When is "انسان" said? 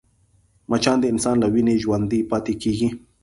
1.13-1.35